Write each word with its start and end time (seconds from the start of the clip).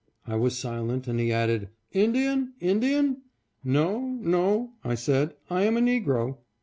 I 0.25 0.35
was 0.35 0.57
silent, 0.57 1.07
and 1.07 1.19
he 1.19 1.31
added," 1.31 1.69
Indian, 2.03 2.53
In 2.59 2.79
dian?"" 2.79 3.21
No, 3.63 3.99
no," 4.19 4.71
I 4.83 4.95
said;" 4.95 5.35
I 5.51 5.61
am 5.65 5.77
a 5.77 5.79
negro." 5.79 6.37